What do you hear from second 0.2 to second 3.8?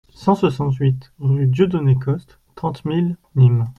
soixante-huit rue Dieudonné Coste, trente mille Nîmes